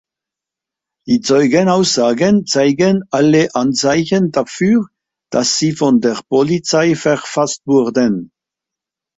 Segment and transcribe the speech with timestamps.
[1.07, 4.87] Die Zeugenaussagen zeigen alle Anzeichen dafür,
[5.31, 8.31] dass sie von der Polizei verfasst wurden.